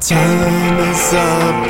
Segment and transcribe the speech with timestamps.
[0.00, 1.64] Time is up,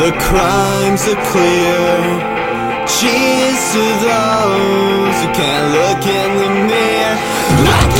[0.00, 2.40] the crimes are clear.
[2.86, 7.16] Cheers to those who can't look in the mirror.
[7.66, 7.92] Like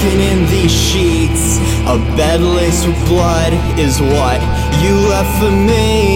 [0.00, 1.58] walking in these sheets.
[1.86, 4.40] A bed laced with blood is what
[4.82, 6.09] you left for me.